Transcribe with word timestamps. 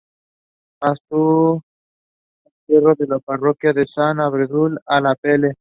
A 0.81 0.95
su 1.07 1.61
entierro 2.43 2.95
en 2.97 3.09
la 3.09 3.19
Parroquia 3.19 3.71
de 3.71 3.85
Sant 3.85 4.19
Andreu, 4.19 4.75
a 4.87 4.99
la 4.99 5.13
Pl. 5.15 5.49